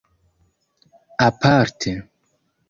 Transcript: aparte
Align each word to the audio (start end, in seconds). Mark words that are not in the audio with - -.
aparte 1.27 1.93